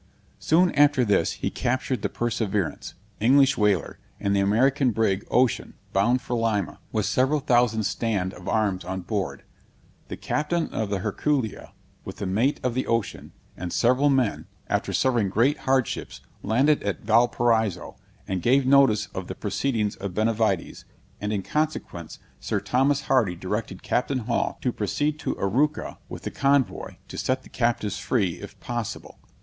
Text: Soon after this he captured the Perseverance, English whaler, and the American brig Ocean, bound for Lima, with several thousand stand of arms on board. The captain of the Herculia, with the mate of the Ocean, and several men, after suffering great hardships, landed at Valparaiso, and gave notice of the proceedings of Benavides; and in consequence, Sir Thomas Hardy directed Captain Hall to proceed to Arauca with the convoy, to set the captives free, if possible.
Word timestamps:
Soon 0.39 0.71
after 0.71 1.05
this 1.05 1.33
he 1.33 1.51
captured 1.51 2.01
the 2.01 2.09
Perseverance, 2.09 2.95
English 3.19 3.55
whaler, 3.55 3.99
and 4.19 4.35
the 4.35 4.39
American 4.39 4.89
brig 4.89 5.23
Ocean, 5.29 5.75
bound 5.93 6.23
for 6.23 6.35
Lima, 6.35 6.79
with 6.91 7.05
several 7.05 7.39
thousand 7.39 7.83
stand 7.83 8.33
of 8.33 8.47
arms 8.47 8.83
on 8.83 9.01
board. 9.01 9.43
The 10.07 10.17
captain 10.17 10.69
of 10.69 10.89
the 10.89 11.01
Herculia, 11.01 11.73
with 12.03 12.15
the 12.17 12.25
mate 12.25 12.59
of 12.63 12.73
the 12.73 12.87
Ocean, 12.87 13.31
and 13.55 13.71
several 13.71 14.09
men, 14.09 14.47
after 14.67 14.91
suffering 14.91 15.29
great 15.29 15.59
hardships, 15.69 16.21
landed 16.41 16.81
at 16.81 17.03
Valparaiso, 17.03 17.95
and 18.27 18.41
gave 18.41 18.65
notice 18.65 19.05
of 19.13 19.27
the 19.27 19.35
proceedings 19.35 19.95
of 19.97 20.15
Benavides; 20.15 20.83
and 21.21 21.31
in 21.31 21.43
consequence, 21.43 22.17
Sir 22.39 22.59
Thomas 22.59 23.01
Hardy 23.01 23.35
directed 23.35 23.83
Captain 23.83 24.25
Hall 24.25 24.57
to 24.61 24.71
proceed 24.73 25.19
to 25.19 25.35
Arauca 25.35 25.99
with 26.09 26.23
the 26.23 26.31
convoy, 26.31 26.95
to 27.07 27.19
set 27.19 27.43
the 27.43 27.49
captives 27.49 27.99
free, 27.99 28.41
if 28.41 28.59
possible. 28.59 29.19